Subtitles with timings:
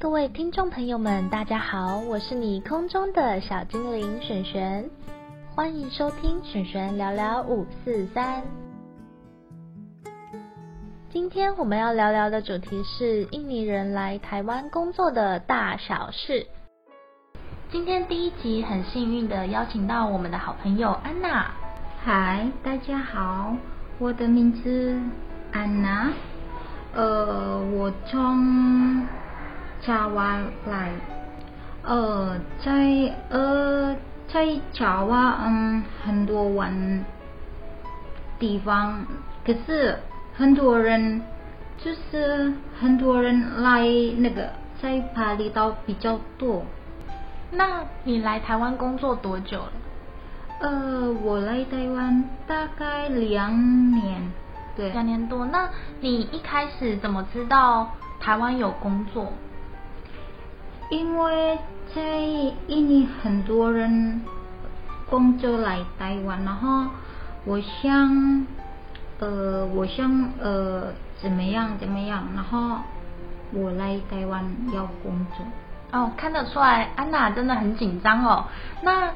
[0.00, 4.88] 各位听众朋友们，大家好，我是你空中的小精灵璇璇，
[5.56, 8.44] 欢迎收听璇璇聊聊五四三。
[11.10, 16.46] 今天我们要聊聊的主题是印尼人来台湾工作的大小事。
[17.72, 21.50] 今天第一集很幸运的邀请到我们的好朋友安娜。
[22.04, 23.56] 嗨，大家好，
[23.98, 24.96] 我的名字
[25.50, 26.12] 安娜，
[26.94, 29.04] 呃，我从。
[29.80, 30.90] 查瓦来，
[31.82, 33.96] 呃，在呃
[34.32, 37.04] 在查瓦嗯很多玩
[38.38, 39.06] 地方，
[39.46, 39.98] 可是
[40.36, 41.22] 很多人
[41.78, 43.86] 就是很多人来
[44.18, 44.50] 那个
[44.82, 46.64] 在巴厘岛比较多。
[47.50, 49.72] 那你来台湾工作多久了？
[50.60, 54.30] 呃，我来台湾大概两年，
[54.76, 55.46] 对，两年多。
[55.46, 55.70] 那
[56.00, 59.32] 你一开始怎么知道台湾有工作？
[60.90, 61.58] 因为
[61.94, 62.20] 在
[62.66, 64.22] 印尼很多人
[65.10, 66.86] 工作来台湾，然后
[67.44, 68.46] 我想，
[69.18, 72.78] 呃，我想呃怎么样怎么样，然后
[73.52, 75.44] 我来台湾要工作。
[75.92, 78.44] 哦，看得出来安娜真的很紧张哦。
[78.82, 79.08] 那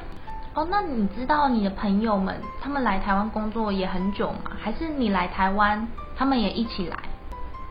[0.53, 4.51] 哦，那你知道你的朋友们他们来台湾工作也很久吗？
[4.59, 6.97] 还是你来台湾他们也一起来？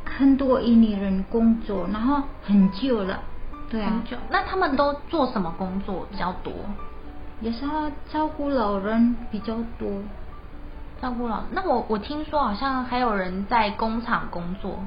[0.05, 3.20] 很多印尼人工作，然后很久了。
[3.73, 6.53] 对啊，那他们都做什么工作比较多？
[7.41, 9.91] 有时候照顾老人比较多。
[11.01, 14.78] 照顾老，那我我听说好像还有人在工厂工作。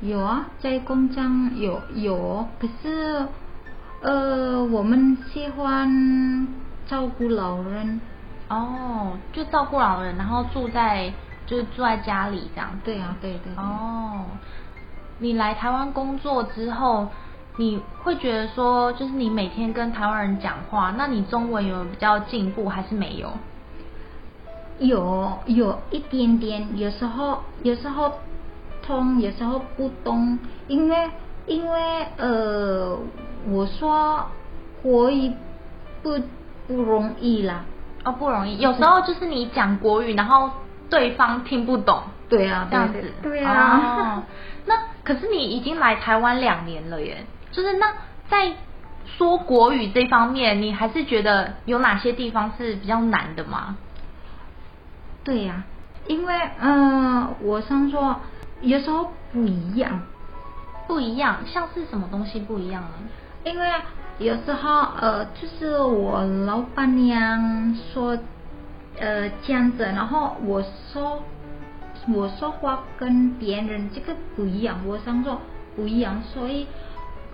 [0.00, 3.26] 有啊，在工厂有有，可是
[4.02, 6.46] 呃，我们喜欢
[6.86, 8.00] 照顾老人。
[8.48, 11.12] 哦，就照顾老人，然后住在
[11.44, 12.70] 就是住在家里这样。
[12.84, 13.52] 对啊，对对。
[13.56, 14.26] 哦，
[15.18, 17.08] 你来台湾工作之后。
[17.58, 23.30] 你会觉得说，就是你每天跟台湾人讲话，那你中文有比较进步还是没有？
[24.78, 28.12] 有有一点点，有时候有时候
[28.82, 31.10] 通，有时候不通，因为
[31.46, 32.98] 因为呃，
[33.48, 34.26] 我说
[34.82, 35.32] 国语
[36.02, 36.20] 不
[36.68, 37.64] 不容易啦，
[38.04, 40.50] 哦不容易，有时候就是你讲国语，然后
[40.90, 44.22] 对方听不懂，对啊，这样子，对啊，
[44.66, 47.24] 那可是你已经来台湾两年了耶。
[47.52, 47.94] 就是那
[48.28, 48.52] 在
[49.16, 53.76] 说国语这方面，你还是觉得有哪些地方是比较难的吗？
[55.24, 55.64] 对呀，
[56.06, 58.20] 因为嗯，我想说
[58.60, 60.02] 有时候不一样，
[60.86, 62.90] 不一样，像是什么东西不一样呢？
[63.44, 63.70] 因为
[64.18, 68.18] 有时候呃，就是我老板娘说
[68.98, 70.62] 呃这样子，然后我
[70.92, 71.22] 说
[72.12, 75.40] 我说话跟别人这个不一样，我想说
[75.76, 76.66] 不一样，所以。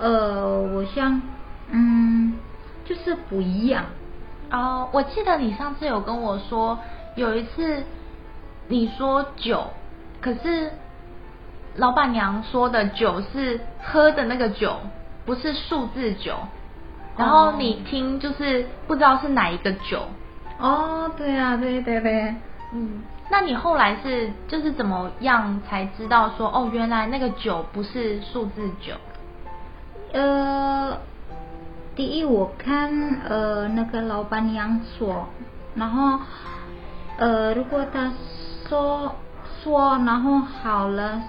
[0.03, 1.23] 呃，我像，
[1.71, 2.35] 嗯，
[2.85, 3.85] 就是不一样。
[4.51, 6.77] 哦，我记得你上次有跟我说，
[7.15, 7.85] 有一次
[8.67, 9.69] 你说酒，
[10.21, 10.73] 可是
[11.77, 14.75] 老板娘说的酒是喝的那个酒，
[15.25, 16.35] 不是数字酒。
[17.17, 20.03] 然后你听就是不知道是哪一个酒。
[20.59, 22.35] 哦，对啊，对对对，
[22.73, 28.95] 嗯，那你后来是就是怎么样才知道说，哦，原来那个酒不是数字酒？
[30.13, 30.99] 呃，
[31.97, 35.29] 第一我看呃那个老板娘说，
[35.75, 36.19] 然后
[37.17, 38.13] 呃如果他
[38.69, 39.15] 说
[39.63, 41.23] 说然后好了，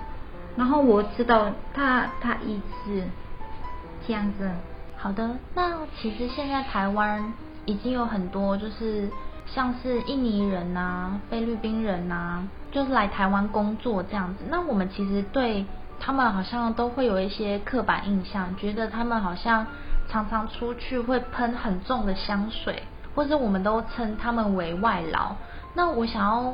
[0.58, 3.04] 然后我知道他他意思
[4.06, 4.52] 这样子。
[4.98, 7.34] 好的，那其实现在台湾
[7.66, 9.10] 已经有很多就是
[9.46, 14.44] 像是印尼人呐、菲律宾人呐，就是来台湾工作这样子。
[14.50, 15.66] 那我们其实对。
[16.00, 19.66] 他们好像都会有一些刻板印象，觉得他们好像
[20.10, 22.84] 常常出去会喷很重的香水，
[23.16, 25.36] 或者我们都称他们为外劳。
[25.74, 26.54] 那我想要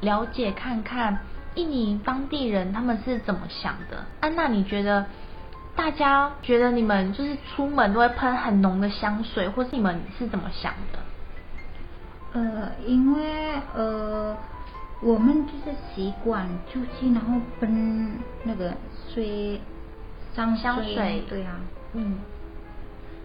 [0.00, 1.18] 了解看看
[1.54, 4.04] 印尼当地人他们是怎么想的。
[4.20, 5.04] 安娜，你觉得
[5.74, 10.98] 大家觉得你们就是出门都会喷很浓的香水，或是你们是怎么想的？
[12.32, 14.36] 呃，因为呃。
[15.00, 18.72] 我们就是习惯出去，然后喷那个
[19.12, 19.60] 水，
[20.34, 21.60] 香香水，对啊，
[21.92, 22.18] 嗯。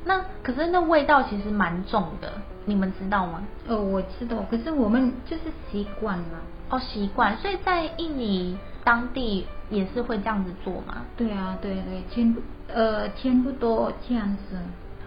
[0.04, 2.34] 那可是那味道其实蛮重的，
[2.66, 3.44] 你们知道吗？
[3.68, 6.42] 哦，我知道，可是我们就是习惯了。
[6.70, 11.04] 哦，习惯，所以在印尼当地也是会这样子做嘛？
[11.16, 14.58] 对啊，对对，全部呃，全部都这样子。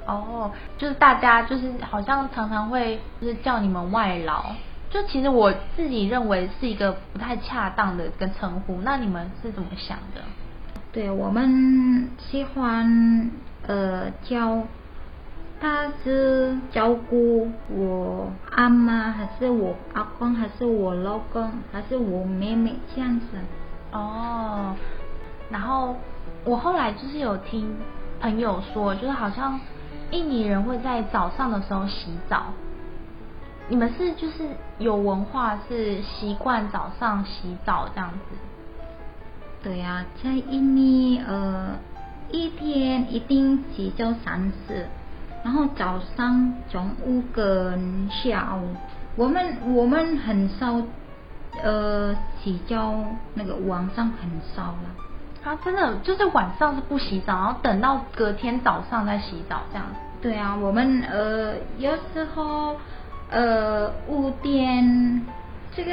[0.06, 4.44] 哦，就是大家就是好像常常会就是叫你们外劳。
[4.94, 10.20] 就其实我自己认为是一个不太恰当的一个称呼，那你们是怎么想的？
[10.92, 13.28] 对我们喜欢
[13.66, 14.62] 呃叫
[15.60, 23.26] 他是照顾我阿妈，还是我阿公，还是我老公，还是我妹妹这样子。
[23.90, 24.76] 哦，
[25.50, 25.96] 然后
[26.44, 27.68] 我后来就是有听
[28.20, 29.58] 朋友说，就是好像
[30.12, 32.52] 印尼人会在早上的时候洗澡。
[33.68, 34.44] 你们是就是
[34.78, 38.36] 有文化是习惯早上洗澡这样子？
[39.62, 41.70] 对呀、在印尼呃
[42.30, 44.86] 一天一定洗澡三次，
[45.42, 48.76] 然后早上、中午跟下午，
[49.16, 50.82] 我们我们很少
[51.62, 52.94] 呃洗澡，
[53.32, 54.94] 那个晚上很少了。
[55.44, 59.94] 啊，真的就是晚上是不洗澡，然后等到隔天早上再洗澡这样子。
[60.20, 62.76] 对啊，我们呃有时候
[63.30, 65.24] 呃五点
[65.74, 65.92] 这个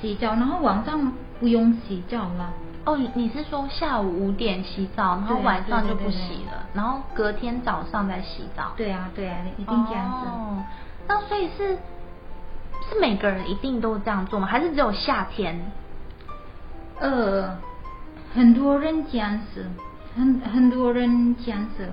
[0.00, 2.52] 洗澡，然后晚上不用洗澡了。
[2.84, 8.72] 哦，你你是说下午五点洗澡，然后晚上就不洗了，然后隔天早上再洗澡？
[8.76, 10.26] 对啊，对啊，一定这样子。
[10.26, 10.64] 哦，
[11.06, 14.46] 那所以是是每个人一定都这样做吗？
[14.46, 15.60] 还是只有夏天？
[16.98, 17.58] 呃，
[18.34, 19.66] 很多人这样子，
[20.16, 21.90] 很很多人这样子。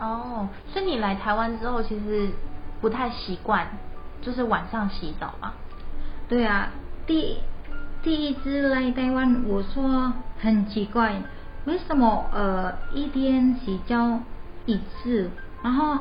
[0.00, 2.28] 哦，所以你来台湾之后，其实
[2.80, 3.66] 不太习惯，
[4.20, 5.52] 就是晚上洗澡嘛。
[6.28, 6.68] 对啊，
[7.06, 7.38] 第
[8.02, 11.22] 第一次来台湾，我说很奇怪，
[11.64, 14.20] 为什么呃一天洗澡
[14.66, 15.30] 一次，
[15.62, 15.98] 然后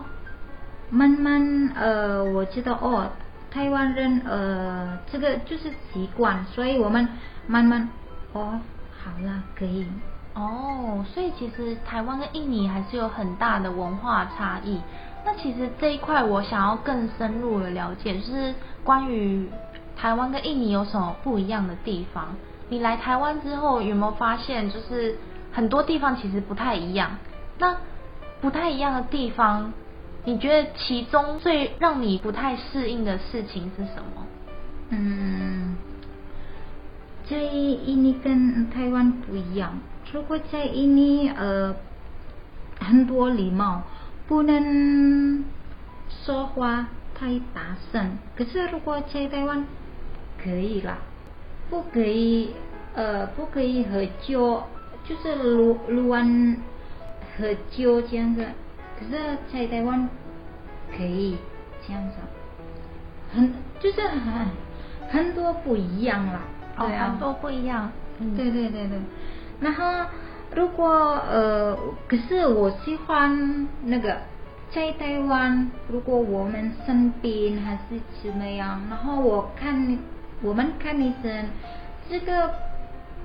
[0.89, 3.09] 慢慢呃我知道哦，
[3.49, 7.07] 台湾人呃这个就是习惯，所以我们
[7.47, 7.87] 慢慢
[8.33, 8.59] 哦
[9.03, 9.87] 好了可以。
[10.33, 14.79] 哦，所以其实台湾跟印尼还是有很大的文化差异。
[15.27, 19.49] 那其实这一块我想要更深入的了解，就是关于
[19.97, 22.33] 台湾跟印尼有什么不一样的地方。
[22.69, 25.17] 你来台湾之后有没有发现，就是
[25.51, 27.17] 很多地方其实不太一样？
[27.59, 27.75] 那
[28.39, 29.73] 不太一样的地方，
[30.23, 34.25] 你觉得其中最让你不太适应的事情是什么？
[34.91, 35.75] 嗯，
[37.29, 39.73] 在印尼跟台湾不一样。
[40.13, 41.75] 如果在印尼，呃，
[42.79, 43.83] 很多礼貌，
[44.27, 45.45] 不能
[46.09, 48.17] 说话太大声。
[48.35, 49.65] 可是如果在台湾，
[50.43, 50.97] 可以啦，
[51.69, 52.53] 不可以，
[52.93, 54.63] 呃，不可以喝酒，
[55.03, 56.57] 就是乱乱
[57.37, 58.45] 喝酒这样子。
[58.99, 60.09] 可是，在台湾
[60.95, 61.37] 可以
[61.85, 62.15] 这样子。
[63.33, 64.47] 很就是很
[65.09, 66.41] 很多不一样啦，
[66.77, 67.91] 对啊，哦很多不一样。
[68.19, 68.99] 嗯，对对对对。
[69.59, 70.09] 然后
[70.55, 70.87] 如果
[71.29, 71.77] 呃，
[72.07, 74.17] 可是我喜欢那个
[74.71, 79.97] 在台湾，如果我们生病还是怎么样，然后我看
[80.41, 81.49] 我们看医生，
[82.09, 82.51] 这个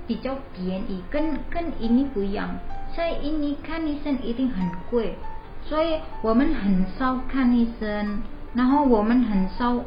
[0.05, 2.49] 比较便宜，跟跟印尼不一样，
[2.95, 5.15] 在印尼看医生一定很贵，
[5.63, 8.21] 所以我们很少看医生，
[8.53, 9.79] 然后我们很少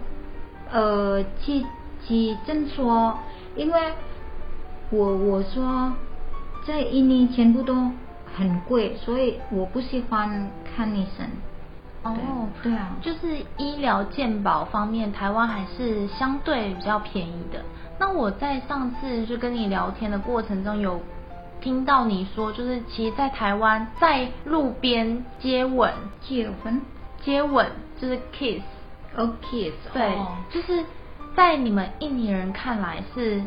[0.73, 1.65] 呃去
[2.07, 3.19] 去诊所，
[3.55, 3.81] 因为
[4.91, 5.93] 我我说
[6.67, 7.91] 在印尼全部都
[8.37, 11.27] 很贵，所以我不喜欢看医生。
[12.03, 12.97] 哦，对对啊。
[13.01, 17.63] 就是医疗健保方面，台湾还是相对比较便宜的。
[17.99, 21.01] 那我在上次就跟你聊天的过程中，有
[21.61, 26.81] 听到你说，就是其实，在台湾在路边接吻，接吻？
[27.23, 27.67] 接吻
[28.01, 30.37] 就是 kiss，a kiss，对，哦。
[30.51, 30.85] 就是
[31.35, 33.43] 在你们印尼人看来是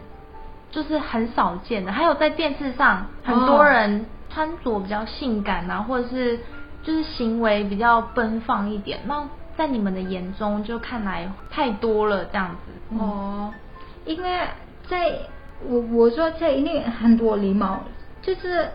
[0.71, 1.91] 就是很少见的。
[1.91, 6.39] 还有在电视上，很多哦人穿着比较性感啊，或者是
[6.83, 8.99] 就是行为比较奔放一点。
[9.05, 12.71] 那在你们的眼中，就看来太多了这样子。
[12.91, 13.53] 嗯，哦，
[14.05, 14.39] 因为
[14.87, 15.17] 在
[15.67, 17.81] 我我说这一定很多礼貌，
[18.21, 18.69] 就是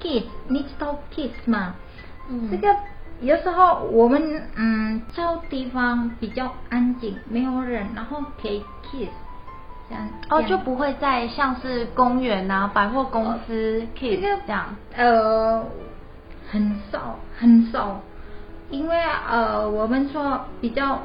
[0.00, 1.74] kiss，你知道 kiss 吗？
[2.30, 2.74] 嗯这个
[3.20, 9.10] 有时候我们嗯找地方比较安静，没有人，然后可以 kiss，
[9.90, 13.84] 这样哦，就不会在像是公园啊、百货公司
[14.16, 14.76] 个这样。
[14.96, 15.66] 呃，
[16.50, 18.00] 很少很少，
[18.70, 18.96] 因为
[19.28, 21.00] 呃，我们说比较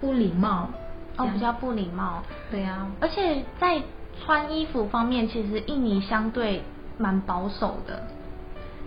[0.00, 0.68] 不礼貌。
[1.16, 2.22] 哦，比较不礼貌。
[2.50, 3.80] 对啊，而且在
[4.22, 6.62] 穿衣服方面，其实印尼相对
[6.98, 8.02] 蛮保守的。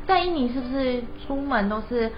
[0.06, 2.12] 在印尼是不是出门都是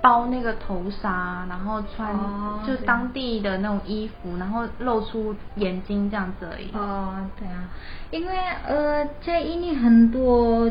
[0.00, 6.70] 包那个头纱，然后穿哦就当地的那种衣服，然后露出眼睛这样子而已。
[6.72, 7.68] 哦，对啊，
[8.10, 8.36] 因为
[8.66, 10.70] 呃，在印尼很多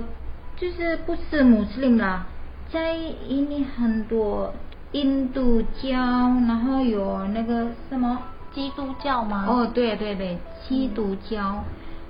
[0.55, 2.25] 就是不是穆斯林啦，
[2.71, 4.53] 在印尼很多
[4.91, 5.97] 印度教，
[6.47, 8.19] 然后有那个什么。
[8.53, 9.45] 基督教吗？
[9.47, 10.35] 哦，对对对，
[10.67, 11.63] 基督教，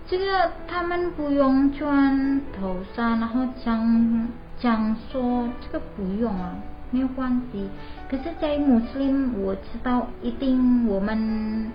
[0.07, 6.55] 这个他们不用穿头纱，然后讲讲说这个不用啊，
[6.91, 7.69] 没有关系。
[8.09, 11.71] 可是，在穆斯林我知道一定我们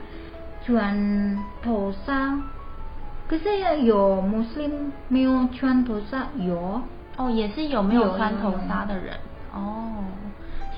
[0.64, 2.38] 穿头纱，
[3.28, 6.80] 可是有穆斯林没有穿头纱有
[7.16, 9.16] 哦，也是有没有穿头有纱的人
[9.54, 9.92] 哦。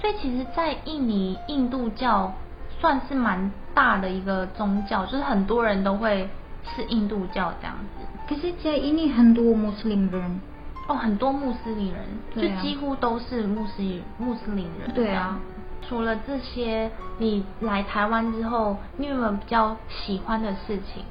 [0.00, 2.32] 所以其实，在印尼印度教
[2.80, 6.28] 算是蛮大的一个宗教，就是很多人都会
[6.74, 8.04] 是印度教这样子。
[8.28, 10.40] 可是，在印尼很多穆斯林人，
[10.86, 14.92] 哦，很多穆斯林人，对啊就几乎都是穆斯林穆斯林人。
[14.94, 15.38] 对啊。
[15.86, 21.04] 除了这些，你来台湾之后，你有没有比较喜欢的事情？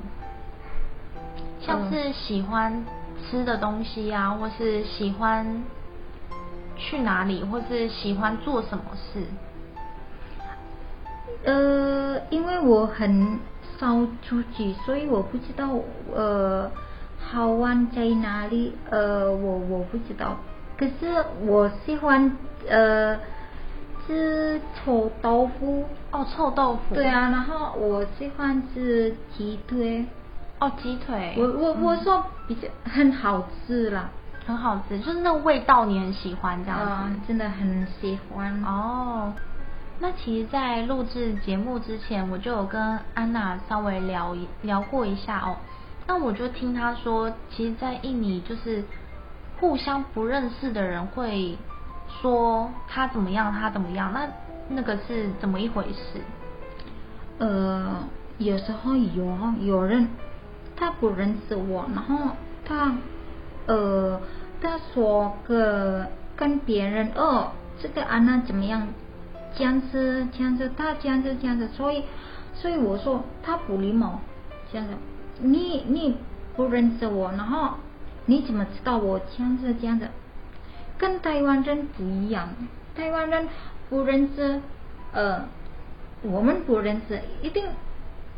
[1.61, 2.83] 像嗯是喜欢
[3.21, 5.63] 吃的东西啊，或是喜欢
[6.75, 9.23] 去哪里，或是喜欢做什么事？
[11.45, 13.39] 呃，因为我很
[13.77, 15.69] 少出去，所以我不知道
[16.13, 16.69] 呃
[17.33, 18.73] 好玩在哪里。
[18.91, 20.37] 呃，我我不知道。
[20.77, 22.37] 可是我喜欢
[22.69, 23.17] 呃
[24.05, 25.85] 吃臭豆腐。
[26.11, 26.93] 哦，臭豆腐。
[26.93, 27.07] 对。
[27.07, 30.05] 啊，然后我喜欢吃鸡腿。
[30.59, 31.33] 哦，鸡腿。
[31.37, 34.09] 我我我嗯说比较很好吃啦。
[34.45, 36.85] 很好吃，就是那味道你很喜欢这样子。
[36.85, 38.61] 啊、真的很喜欢。
[38.63, 39.33] 哦，
[39.99, 45.55] 那其实，在录制节目之前，我就有跟安娜稍微聊一聊过一下哦。
[46.07, 48.83] 那我就听他说，其实，在印尼就是
[49.59, 51.57] 互相不认识的人会
[52.21, 54.27] 说他怎么样，他怎么样，那
[54.69, 56.21] 那个是怎么一回事？
[57.39, 58.03] 呃，
[58.37, 60.09] 有时候有有人
[60.75, 62.95] 他不认识我，然后他
[63.65, 64.19] 呃
[64.61, 68.87] 他说个跟别人哦，这个安娜怎么样，
[69.55, 72.03] 这样子这样子，他这样子这样子，所以
[72.53, 74.19] 所以我说他不礼貌，
[74.71, 74.93] 这样子，
[75.39, 76.17] 你你
[76.55, 77.75] 不认识我，然后
[78.25, 80.07] 你怎么知道我这样子这样子？
[80.97, 82.49] 跟台湾人不一样，
[82.95, 83.49] 台湾人
[83.89, 84.61] 不认识，
[85.11, 85.45] 呃，
[86.21, 87.65] 我们不认识，一定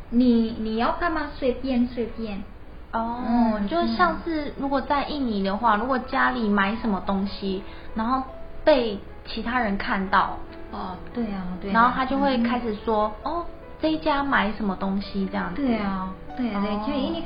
[0.09, 2.43] 你你要干嘛随便随便。
[2.91, 7.61] 哦，嗯就像是如果在印尼的话，如果家里买什么东西，
[7.93, 8.23] 然后
[8.63, 10.37] 被其他人看到，
[10.71, 11.73] 哦，对啊，对啊。
[11.73, 13.45] 然后他就会嗯开始说，哦，
[13.85, 15.61] 这一家买什么东西这样子。
[15.61, 17.23] 对啊，对啊，对，哦就因为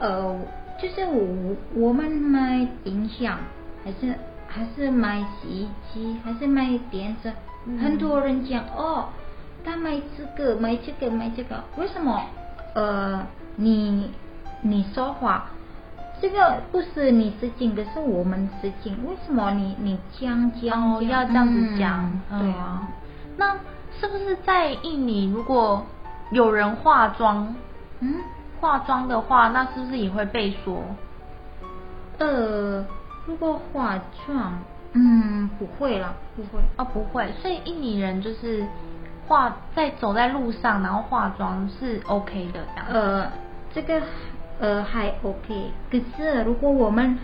[0.00, 0.36] 呃，
[0.76, 3.38] 就是我我们买冰箱，
[3.84, 4.12] 还是
[4.48, 7.32] 还是买洗衣机，还是买电视，
[7.66, 9.10] 嗯很多人讲哦，
[9.64, 12.20] 他买这个买这个买这个，为什么？
[12.74, 14.10] 呃，你
[14.62, 15.50] 你说话，
[16.20, 22.88] 这个不是你事情，可是我们事情，为什么你你讲讲哦，要这样子讲，嗯对啊。
[23.36, 23.54] 那
[24.00, 25.84] 是不是在印尼，如果
[26.30, 27.54] 有人化妆，
[28.00, 28.14] 嗯，
[28.60, 30.82] 化妆的话，那是不是也会被说？
[32.18, 32.84] 呃，
[33.26, 34.58] 如果化妆，
[34.92, 36.62] 嗯，不会啦，不会。
[36.76, 38.64] 哦，不会，所以印尼人就是
[39.26, 42.86] 化在走在路上，然后化妆是 OK 的这样。
[42.88, 43.32] 呃，
[43.74, 44.02] 这个
[44.58, 47.18] 呃还 OK，可是如果我们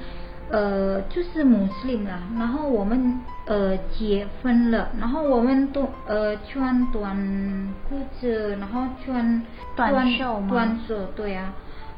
[0.50, 9.42] 呃就是穆斯林啦，然后我们呃结婚了，然后我们都呃穿短裤子，然后穿
[9.76, 11.52] 短袖吗短袖对啊，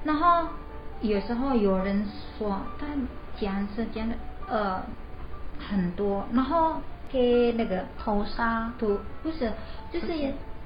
[0.05, 0.49] 然后
[1.01, 2.05] 有时候有人
[2.39, 2.87] 说他
[3.41, 4.15] 讲是讲的
[4.49, 4.83] 呃
[5.69, 6.75] 很多，然后
[7.11, 9.53] 给那个头纱头不是
[9.93, 10.07] 就是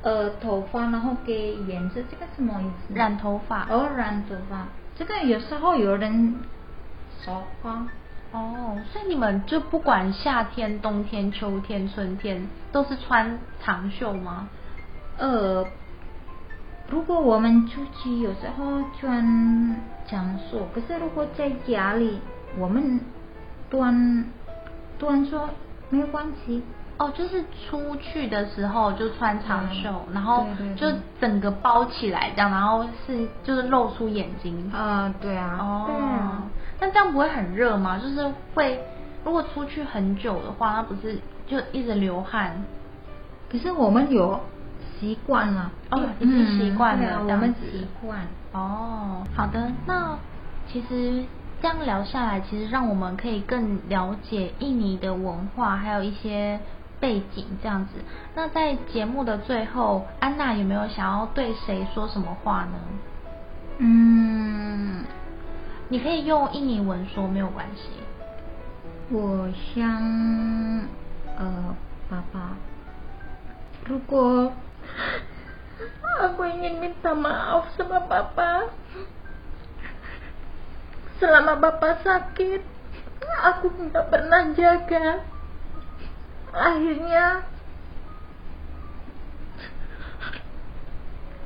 [0.02, 2.94] 呃头发，然后给颜色，这个什么意思？
[2.94, 3.66] 染头发。
[3.70, 6.34] 哦，染头发，这个有时候有人
[7.22, 7.86] 说话，
[8.32, 14.48] 哦，所以你们就不管夏天、冬天、秋天、春天，都是穿长袖吗？
[15.18, 15.66] 呃，
[16.88, 22.20] 如果我们出去有时候穿长袖，可是如果在家里，
[22.58, 23.00] 我们
[23.70, 24.26] 短
[24.98, 25.48] 短袖
[25.90, 26.62] 没有关系。
[26.96, 30.86] 哦，就是出去的时候就穿长袖，嗯然后就
[31.20, 34.70] 整个包起来这样，然后是就是露出眼睛。
[34.72, 35.56] 啊、对啊，
[35.86, 36.42] 对哦啊，，
[36.80, 37.98] 那这样不会很热吗？
[37.98, 38.80] 就是会，
[39.24, 42.64] 如果出去很久的话，那不是就一直流汗？
[43.50, 44.40] 可是我们有
[44.98, 48.20] 习惯了，哦嗯已经习惯了我们习惯。
[48.52, 50.18] 哦，好的，那
[50.68, 51.24] 其实
[51.60, 56.60] 这样聊下来，其实让我们可以更了解印尼的文化，还有一些
[57.00, 57.92] 背景这样子。
[58.34, 62.78] 那在节目的最后，安娜有没有想要对谁说什么话呢？
[63.78, 65.04] 嗯，
[65.89, 67.89] 你可以用印尼文说，没有关系。
[69.09, 69.85] 我想，
[71.37, 71.75] 呃，
[72.09, 72.55] 爸爸，
[73.85, 74.53] 如果
[76.19, 78.67] aku ingin minta maaf sama papa
[81.15, 82.59] selama bapak sakit
[83.23, 85.23] aku nggak pernah jaga
[86.51, 87.47] akhirnya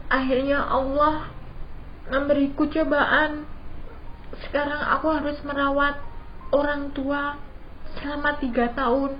[0.09, 1.29] akhirnya Allah
[2.09, 3.45] memberiku cobaan
[4.46, 5.98] sekarang aku harus merawat
[6.54, 7.38] orang tua
[7.98, 9.18] selama tiga tahun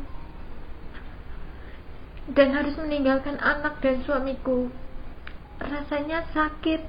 [2.37, 4.68] dan harus meninggalkan anak dan suamiku
[5.58, 6.84] rasanya sakit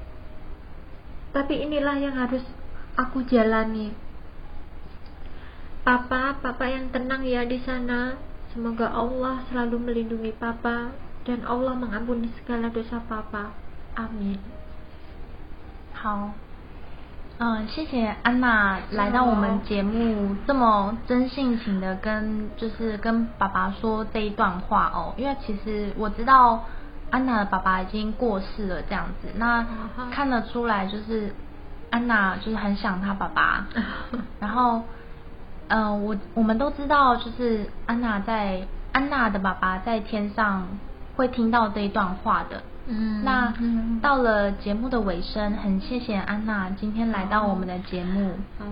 [1.34, 2.44] tapi inilah yang harus
[2.94, 3.96] aku jalani
[5.80, 8.12] Papa, Papa yang tenang ya di sana.
[8.52, 10.92] Semoga Allah selalu melindungi Papa
[11.24, 13.56] dan Allah mengampuni segala dosa Papa.
[13.96, 14.36] Amin.
[16.00, 16.32] 好，
[17.42, 26.62] 嗯，谢谢安娜来到我们节目，这么真性情的跟就是跟爸爸说这一段话哦，因为其实我知道
[27.10, 29.66] 安娜的爸爸已经过世了，这样子，那
[30.12, 31.34] 看得出来就是
[31.90, 33.66] 安娜就是很想她爸爸，
[34.38, 34.82] 然后。
[35.72, 40.66] 嗯，我我们都知道，就是安娜在安娜的爸爸在天上
[41.20, 42.62] 会听到这一段话的。
[42.86, 43.52] 嗯，那
[44.00, 48.30] 到了节目的尾声，很谢谢安娜今天来到我们的节目。
[48.58, 48.64] 好，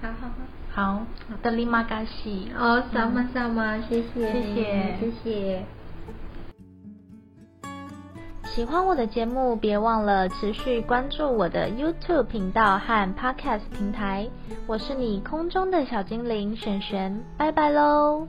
[0.00, 0.28] 好好
[0.72, 2.50] 好，好的利玛嘎西。
[2.58, 5.64] 哦，萨玛萨玛，谢谢，谢谢，谢谢。
[8.44, 14.26] 喜欢我的节目，别忘了持续关注我的 YouTube 频道和 Podcast 平台。
[14.66, 18.26] 我是你空中的小精灵璇璇，拜拜喽。